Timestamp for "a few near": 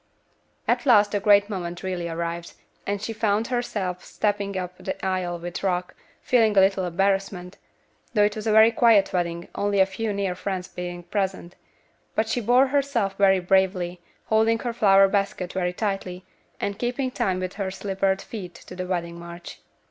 9.79-10.33